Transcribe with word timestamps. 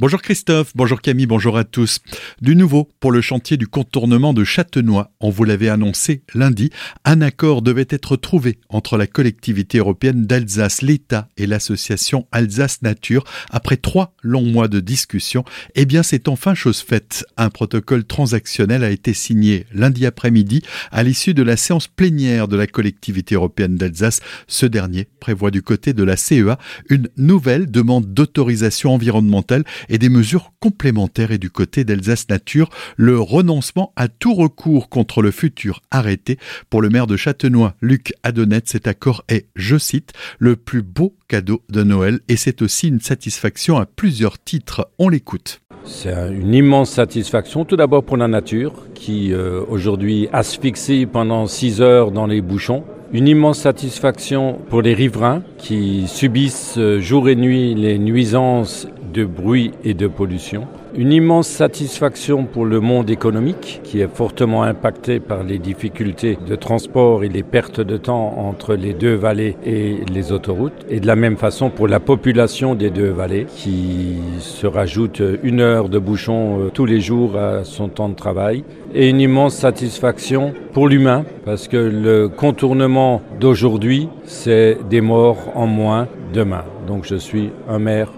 Bonjour 0.00 0.22
Christophe, 0.22 0.70
bonjour 0.76 1.00
Camille, 1.00 1.26
bonjour 1.26 1.58
à 1.58 1.64
tous. 1.64 1.98
Du 2.40 2.54
nouveau 2.54 2.88
pour 3.00 3.10
le 3.10 3.20
chantier 3.20 3.56
du 3.56 3.66
contournement 3.66 4.32
de 4.32 4.44
Châtenois. 4.44 5.10
On 5.18 5.28
vous 5.28 5.42
l'avait 5.42 5.68
annoncé 5.68 6.22
lundi, 6.34 6.70
un 7.04 7.20
accord 7.20 7.62
devait 7.62 7.88
être 7.90 8.14
trouvé 8.14 8.60
entre 8.68 8.96
la 8.96 9.08
collectivité 9.08 9.78
européenne 9.78 10.24
d'Alsace, 10.24 10.82
l'État 10.82 11.26
et 11.36 11.48
l'association 11.48 12.28
Alsace 12.30 12.80
Nature. 12.82 13.24
Après 13.50 13.76
trois 13.76 14.14
longs 14.22 14.46
mois 14.46 14.68
de 14.68 14.78
discussion, 14.78 15.44
eh 15.74 15.84
bien 15.84 16.04
c'est 16.04 16.28
enfin 16.28 16.54
chose 16.54 16.78
faite. 16.78 17.26
Un 17.36 17.50
protocole 17.50 18.04
transactionnel 18.04 18.84
a 18.84 18.90
été 18.90 19.12
signé 19.12 19.66
lundi 19.72 20.06
après-midi 20.06 20.62
à 20.92 21.02
l'issue 21.02 21.34
de 21.34 21.42
la 21.42 21.56
séance 21.56 21.88
plénière 21.88 22.46
de 22.46 22.56
la 22.56 22.68
collectivité 22.68 23.34
européenne 23.34 23.74
d'Alsace. 23.74 24.20
Ce 24.46 24.64
dernier 24.64 25.08
prévoit 25.18 25.50
du 25.50 25.62
côté 25.62 25.92
de 25.92 26.04
la 26.04 26.16
CEA 26.16 26.56
une 26.88 27.08
nouvelle 27.16 27.68
demande 27.68 28.14
d'autorisation 28.14 28.94
environnementale 28.94 29.64
et 29.88 29.98
des 29.98 30.08
mesures 30.08 30.52
complémentaires 30.60 31.32
et 31.32 31.38
du 31.38 31.50
côté 31.50 31.84
d'Alsace 31.84 32.28
Nature, 32.28 32.70
le 32.96 33.18
renoncement 33.18 33.92
à 33.96 34.08
tout 34.08 34.34
recours 34.34 34.88
contre 34.88 35.22
le 35.22 35.30
futur 35.30 35.80
arrêté. 35.90 36.38
Pour 36.70 36.82
le 36.82 36.88
maire 36.88 37.06
de 37.06 37.16
Châtenois, 37.16 37.74
Luc 37.80 38.12
Adonnet, 38.22 38.62
cet 38.64 38.86
accord 38.86 39.24
est, 39.28 39.46
je 39.56 39.78
cite, 39.78 40.12
le 40.38 40.56
plus 40.56 40.82
beau 40.82 41.14
cadeau 41.28 41.62
de 41.68 41.82
Noël 41.82 42.20
et 42.28 42.36
c'est 42.36 42.62
aussi 42.62 42.88
une 42.88 43.00
satisfaction 43.00 43.78
à 43.78 43.86
plusieurs 43.86 44.42
titres. 44.42 44.90
On 44.98 45.08
l'écoute. 45.08 45.60
C'est 45.84 46.12
une 46.32 46.54
immense 46.54 46.90
satisfaction, 46.90 47.64
tout 47.64 47.76
d'abord 47.76 48.04
pour 48.04 48.16
la 48.16 48.28
nature, 48.28 48.72
qui 48.94 49.32
euh, 49.32 49.62
aujourd'hui 49.68 50.28
asphyxie 50.32 51.06
pendant 51.06 51.46
six 51.46 51.80
heures 51.80 52.10
dans 52.10 52.26
les 52.26 52.40
bouchons. 52.40 52.84
Une 53.12 53.26
immense 53.26 53.60
satisfaction 53.60 54.58
pour 54.68 54.82
les 54.82 54.92
riverains 54.92 55.42
qui 55.56 56.06
subissent 56.06 56.76
euh, 56.76 57.00
jour 57.00 57.30
et 57.30 57.36
nuit 57.36 57.74
les 57.74 57.98
nuisances 57.98 58.86
de 59.12 59.24
bruit 59.24 59.72
et 59.84 59.94
de 59.94 60.06
pollution. 60.06 60.66
Une 60.96 61.12
immense 61.12 61.48
satisfaction 61.48 62.44
pour 62.44 62.64
le 62.64 62.80
monde 62.80 63.10
économique 63.10 63.80
qui 63.84 64.00
est 64.00 64.08
fortement 64.08 64.62
impacté 64.62 65.20
par 65.20 65.42
les 65.42 65.58
difficultés 65.58 66.38
de 66.46 66.56
transport 66.56 67.24
et 67.24 67.28
les 67.28 67.42
pertes 67.42 67.80
de 67.80 67.98
temps 67.98 68.34
entre 68.38 68.74
les 68.74 68.94
deux 68.94 69.14
vallées 69.14 69.56
et 69.66 69.98
les 70.10 70.32
autoroutes. 70.32 70.86
Et 70.88 71.00
de 71.00 71.06
la 71.06 71.14
même 71.14 71.36
façon 71.36 71.68
pour 71.68 71.88
la 71.88 72.00
population 72.00 72.74
des 72.74 72.90
deux 72.90 73.10
vallées 73.10 73.46
qui 73.54 74.16
se 74.38 74.66
rajoute 74.66 75.22
une 75.42 75.60
heure 75.60 75.90
de 75.90 75.98
bouchon 75.98 76.60
euh, 76.60 76.70
tous 76.72 76.86
les 76.86 77.00
jours 77.00 77.36
à 77.36 77.64
son 77.64 77.88
temps 77.88 78.08
de 78.08 78.14
travail. 78.14 78.64
Et 78.94 79.10
une 79.10 79.20
immense 79.20 79.54
satisfaction 79.54 80.54
pour 80.72 80.88
l'humain 80.88 81.24
parce 81.44 81.68
que 81.68 81.76
le 81.76 82.28
contournement 82.28 83.20
d'aujourd'hui, 83.38 84.08
c'est 84.24 84.78
des 84.88 85.02
morts 85.02 85.52
en 85.54 85.66
moins 85.66 86.08
demain. 86.32 86.64
Donc 86.86 87.04
je 87.04 87.16
suis 87.16 87.50
un 87.68 87.78
maire 87.78 88.10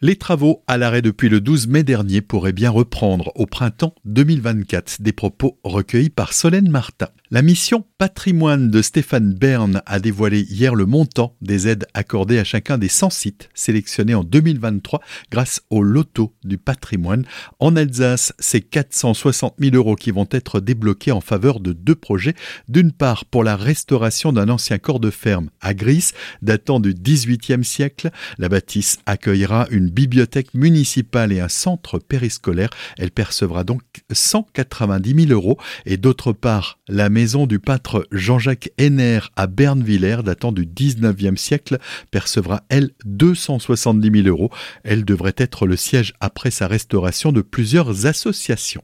les 0.00 0.16
travaux 0.16 0.62
à 0.66 0.76
l'arrêt 0.76 1.00
depuis 1.00 1.28
le 1.28 1.40
12 1.40 1.68
mai 1.68 1.82
dernier 1.82 2.20
pourraient 2.20 2.52
bien 2.52 2.70
reprendre 2.70 3.32
au 3.36 3.46
printemps 3.46 3.94
2024. 4.04 5.00
Des 5.00 5.12
propos 5.12 5.58
recueillis 5.64 6.10
par 6.10 6.34
Solène 6.34 6.68
Martin. 6.68 7.08
La 7.30 7.40
mission 7.40 7.86
patrimoine 7.96 8.70
de 8.70 8.82
Stéphane 8.82 9.32
Bern 9.32 9.80
a 9.86 10.00
dévoilé 10.00 10.42
hier 10.42 10.74
le 10.74 10.84
montant 10.84 11.36
des 11.40 11.68
aides 11.68 11.86
accordées 11.94 12.38
à 12.38 12.44
chacun 12.44 12.76
des 12.76 12.88
100 12.88 13.08
sites 13.10 13.48
sélectionnés 13.54 14.14
en 14.14 14.24
2023 14.24 15.00
grâce 15.30 15.62
au 15.70 15.82
loto 15.82 16.34
du 16.44 16.58
patrimoine. 16.58 17.24
En 17.58 17.74
Alsace, 17.74 18.34
c'est 18.38 18.60
460 18.60 19.54
000 19.58 19.74
euros 19.76 19.96
qui 19.96 20.10
vont 20.10 20.28
être 20.30 20.60
débloqués 20.60 21.12
en 21.12 21.22
faveur 21.22 21.60
de 21.60 21.72
deux 21.72 21.94
projets. 21.94 22.34
D'une 22.68 22.92
part, 22.92 23.24
pour 23.24 23.44
la 23.44 23.56
restauration 23.56 24.34
d'un 24.34 24.50
ancien 24.50 24.76
corps 24.76 25.00
de 25.00 25.10
ferme 25.10 25.48
à 25.62 25.72
Gris, 25.72 26.10
datant 26.42 26.80
du 26.80 26.92
18e 26.92 27.62
siècle. 27.62 28.10
La 28.36 28.50
bâtisse 28.50 28.98
accueillera 29.06 29.61
une 29.70 29.88
bibliothèque 29.90 30.54
municipale 30.54 31.32
et 31.32 31.40
un 31.40 31.48
centre 31.48 31.98
périscolaire. 31.98 32.70
Elle 32.98 33.10
percevra 33.10 33.64
donc 33.64 33.82
190 34.10 35.26
000 35.28 35.32
euros. 35.32 35.58
Et 35.86 35.96
d'autre 35.96 36.32
part, 36.32 36.78
la 36.88 37.08
maison 37.08 37.46
du 37.46 37.58
peintre 37.58 38.06
Jean-Jacques 38.12 38.70
Henner 38.78 39.20
à 39.36 39.46
Bernvillers, 39.46 40.22
datant 40.24 40.52
du 40.52 40.66
19e 40.66 41.36
siècle, 41.36 41.78
percevra, 42.10 42.62
elle, 42.68 42.90
270 43.04 44.22
000 44.22 44.28
euros. 44.28 44.50
Elle 44.84 45.04
devrait 45.04 45.34
être 45.36 45.66
le 45.66 45.76
siège 45.76 46.14
après 46.20 46.50
sa 46.50 46.66
restauration 46.66 47.32
de 47.32 47.42
plusieurs 47.42 48.06
associations. 48.06 48.82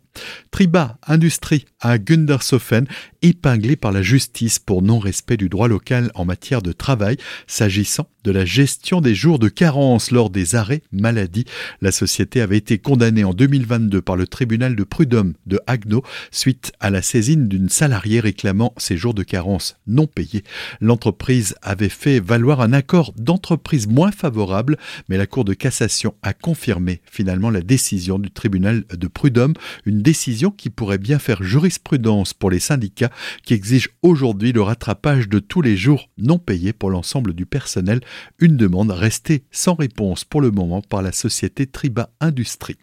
Triba 0.50 0.99
Industrie 1.06 1.65
à 1.81 1.99
Gundershofen, 1.99 2.87
épinglé 3.23 3.77
par 3.77 3.93
la 3.93 4.03
justice 4.03 4.59
pour 4.59 4.83
non-respect 4.83 5.37
du 5.37 5.49
droit 5.49 5.69
local 5.69 6.11
en 6.15 6.25
matière 6.25 6.62
de 6.62 6.73
travail, 6.73 7.17
s'agissant 7.47 8.09
de 8.25 8.31
la 8.33 8.45
gestion 8.45 9.01
des 9.01 9.15
jours 9.15 9.39
de 9.39 9.49
carence 9.49 10.11
lors 10.11 10.29
des 10.29 10.55
arrêts 10.55 10.83
maladie. 10.93 11.45
La 11.81 11.93
société 11.93 12.41
avait 12.41 12.59
été 12.59 12.79
condamnée 12.79 13.25
en 13.25 13.33
2022 13.33 14.03
par 14.03 14.17
le 14.17 14.27
tribunal 14.27 14.77
de 14.77 14.84
prud'homme 14.84 15.34
de 15.47 15.61
Haguenau 15.67 16.03
suite 16.31 16.73
à 16.81 16.91
la 16.91 17.01
saisine 17.01 17.49
d'une 17.49 17.69
salariée 17.69 18.21
réclamant 18.21 18.75
ses 18.77 18.97
jours 18.97 19.15
de 19.15 19.23
carence 19.23 19.77
non 19.87 20.06
payés. 20.06 20.45
L'entreprise 20.81 21.55
avait 21.62 21.89
fait 21.89 22.21
valoir 22.21 22.61
un 22.61 22.73
accord 22.73 23.12
d'entreprise 23.17 23.87
moins 23.87 24.12
favorable, 24.12 24.77
mais 25.09 25.17
la 25.17 25.27
Cour 25.27 25.45
de 25.45 25.55
cassation 25.55 26.15
a 26.23 26.33
confirmé 26.33 27.00
finalement 27.11 27.50
la 27.50 27.61
décision 27.61 28.19
du 28.19 28.31
tribunal 28.31 28.85
de 28.93 29.09
prud'homme, 29.09 29.55
une 29.87 30.03
décision 30.03 30.50
qui 30.50 30.71
pourrait 30.71 30.99
bien 30.99 31.19
faire 31.19 31.43
jurisprudence 31.43 32.35
pour 32.35 32.50
les 32.50 32.61
syndicats 32.61 33.07
qui 33.42 33.54
exigent 33.54 33.91
aujourd'hui 34.02 34.52
le 34.52 34.62
rattrapage 34.62 35.28
de 35.28 35.38
tous 35.38 35.62
les 35.62 35.76
jours 35.76 36.08
non 36.19 36.38
payés 36.38 36.72
pour 36.72 36.91
l'ensemble 36.91 37.34
du 37.34 37.46
personnel 37.46 38.00
une 38.38 38.56
demande 38.56 38.91
restée 38.91 39.44
sans 39.50 39.74
réponse 39.74 40.24
pour 40.24 40.41
le 40.41 40.50
moment 40.50 40.82
par 40.82 41.02
la 41.02 41.12
société 41.12 41.66
Triba 41.66 42.10
Industrie. 42.20 42.76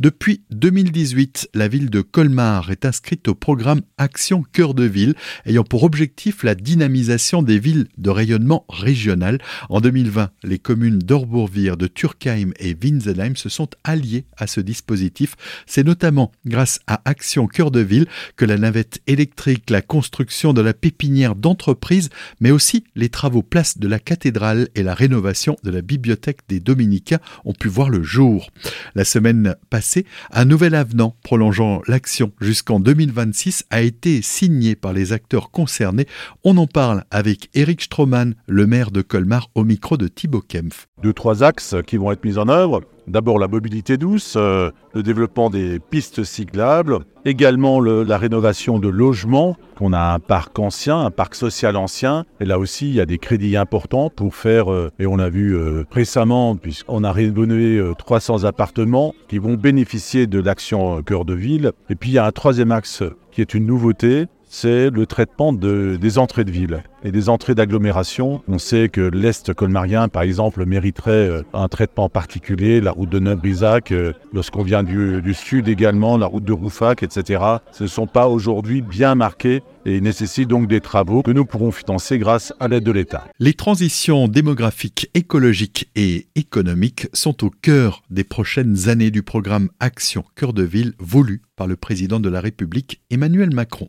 Depuis 0.00 0.42
2018, 0.50 1.50
la 1.54 1.68
ville 1.68 1.90
de 1.90 2.00
Colmar 2.00 2.70
est 2.70 2.84
inscrite 2.84 3.28
au 3.28 3.34
programme 3.34 3.82
Action 3.98 4.42
Cœur 4.52 4.74
de 4.74 4.84
Ville, 4.84 5.14
ayant 5.44 5.64
pour 5.64 5.82
objectif 5.82 6.42
la 6.42 6.54
dynamisation 6.54 7.42
des 7.42 7.58
villes 7.58 7.88
de 7.98 8.10
rayonnement 8.10 8.64
régional. 8.68 9.38
En 9.68 9.80
2020, 9.80 10.30
les 10.44 10.58
communes 10.58 10.98
d'Orbourvire, 10.98 11.76
de 11.76 11.86
Turkheim 11.86 12.52
et 12.58 12.76
Winsenheim 12.80 13.36
se 13.36 13.48
sont 13.48 13.68
alliées 13.84 14.24
à 14.36 14.46
ce 14.46 14.60
dispositif. 14.60 15.34
C'est 15.66 15.84
notamment 15.84 16.32
grâce 16.44 16.80
à 16.86 17.02
Action 17.04 17.46
Cœur 17.46 17.70
de 17.70 17.80
Ville 17.80 18.06
que 18.36 18.44
la 18.44 18.58
navette 18.58 19.00
électrique, 19.06 19.70
la 19.70 19.82
construction 19.82 20.52
de 20.52 20.60
la 20.60 20.74
pépinière 20.74 21.34
d'entreprise, 21.34 22.10
mais 22.40 22.50
aussi 22.50 22.84
les 22.94 23.08
travaux 23.08 23.42
place 23.42 23.78
de 23.78 23.88
la 23.88 23.98
cathédrale 23.98 24.68
et 24.74 24.82
la 24.82 24.94
rénovation 24.94 25.56
de 25.62 25.70
la 25.70 25.82
bibliothèque 25.82 26.40
des 26.48 26.60
Dominicains 26.60 27.20
ont 27.44 27.52
pu 27.52 27.68
voir 27.68 27.90
le 27.90 28.02
jour. 28.02 28.50
La 28.94 29.04
semaine 29.04 29.55
passée, 29.70 30.06
un 30.32 30.44
nouvel 30.44 30.74
avenant 30.74 31.16
prolongeant 31.22 31.82
l'action 31.86 32.32
jusqu'en 32.40 32.80
2026 32.80 33.64
a 33.70 33.82
été 33.82 34.22
signé 34.22 34.76
par 34.76 34.92
les 34.92 35.12
acteurs 35.12 35.50
concernés. 35.50 36.06
On 36.44 36.56
en 36.56 36.66
parle 36.66 37.04
avec 37.10 37.50
Eric 37.54 37.82
Stroman, 37.82 38.34
le 38.46 38.66
maire 38.66 38.90
de 38.90 39.02
Colmar, 39.02 39.50
au 39.54 39.64
micro 39.64 39.96
de 39.96 40.08
Thibaut 40.08 40.42
Kempf. 40.42 40.88
Deux, 41.02 41.12
trois 41.12 41.42
axes 41.42 41.74
qui 41.86 41.96
vont 41.96 42.12
être 42.12 42.24
mis 42.24 42.38
en 42.38 42.48
œuvre. 42.48 42.82
D'abord 43.08 43.38
la 43.38 43.46
mobilité 43.46 43.96
douce, 43.96 44.34
euh, 44.36 44.70
le 44.92 45.02
développement 45.02 45.48
des 45.48 45.78
pistes 45.78 46.24
cyclables, 46.24 46.98
également 47.24 47.80
la 47.80 48.18
rénovation 48.18 48.78
de 48.78 48.88
logements. 48.88 49.56
On 49.80 49.92
a 49.92 50.14
un 50.14 50.18
parc 50.18 50.58
ancien, 50.58 50.98
un 50.98 51.10
parc 51.10 51.36
social 51.36 51.76
ancien, 51.76 52.24
et 52.40 52.44
là 52.44 52.58
aussi 52.58 52.88
il 52.88 52.94
y 52.94 53.00
a 53.00 53.06
des 53.06 53.18
crédits 53.18 53.56
importants 53.56 54.10
pour 54.10 54.34
faire, 54.34 54.72
euh, 54.72 54.90
et 54.98 55.06
on 55.06 55.18
a 55.20 55.28
vu 55.28 55.54
euh, 55.54 55.84
récemment, 55.90 56.56
puisqu'on 56.56 57.04
a 57.04 57.12
rénové 57.12 57.80
300 57.96 58.44
appartements 58.44 59.14
qui 59.28 59.38
vont 59.38 59.54
bénéficier 59.54 60.26
de 60.26 60.40
l'action 60.40 61.00
cœur 61.02 61.24
de 61.24 61.34
ville. 61.34 61.72
Et 61.90 61.94
puis 61.94 62.10
il 62.10 62.14
y 62.14 62.18
a 62.18 62.26
un 62.26 62.32
troisième 62.32 62.72
axe 62.72 63.04
qui 63.30 63.40
est 63.40 63.54
une 63.54 63.66
nouveauté, 63.66 64.26
c'est 64.48 64.90
le 64.90 65.06
traitement 65.06 65.52
des 65.52 66.18
entrées 66.18 66.44
de 66.44 66.50
ville 66.50 66.82
et 67.02 67.12
des 67.12 67.28
entrées 67.28 67.54
d'agglomération. 67.54 68.42
On 68.48 68.58
sait 68.58 68.88
que 68.88 69.00
l'Est 69.00 69.54
colmarien, 69.54 70.08
par 70.08 70.22
exemple, 70.22 70.66
mériterait 70.66 71.10
euh, 71.10 71.42
un 71.52 71.68
traitement 71.68 72.08
particulier, 72.08 72.80
la 72.80 72.90
route 72.90 73.10
de 73.10 73.20
Neuf-Brisac, 73.20 73.92
euh, 73.92 74.12
lorsqu'on 74.32 74.62
vient 74.62 74.82
du, 74.82 75.22
du, 75.22 75.34
sud 75.34 75.68
également, 75.68 76.16
la 76.16 76.26
route 76.26 76.44
de 76.44 76.52
Roufac, 76.52 77.04
etc. 77.04 77.42
Ce 77.70 77.84
ne 77.84 77.88
sont 77.88 78.08
pas 78.08 78.26
aujourd'hui 78.26 78.82
bien 78.82 79.14
marqués 79.14 79.62
et 79.84 80.00
nécessitent 80.00 80.48
donc 80.48 80.66
des 80.66 80.80
travaux 80.80 81.22
que 81.22 81.30
nous 81.30 81.44
pourrons 81.44 81.70
financer 81.70 82.18
grâce 82.18 82.52
à 82.58 82.66
l'aide 82.66 82.82
de 82.82 82.90
l'État. 82.90 83.24
Les 83.38 83.54
transitions 83.54 84.26
démographiques, 84.26 85.08
écologiques 85.14 85.88
et 85.94 86.26
économiques 86.34 87.06
sont 87.12 87.44
au 87.44 87.50
cœur 87.50 88.02
des 88.10 88.24
prochaines 88.24 88.88
années 88.88 89.12
du 89.12 89.22
programme 89.22 89.70
Action 89.78 90.24
Cœur 90.34 90.52
de 90.52 90.64
Ville 90.64 90.94
voulu 90.98 91.42
par 91.54 91.68
le 91.68 91.76
président 91.76 92.20
de 92.20 92.28
la 92.28 92.40
République 92.40 93.00
Emmanuel 93.10 93.54
Macron. 93.54 93.88